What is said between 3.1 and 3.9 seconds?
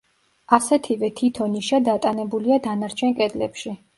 კედლებში.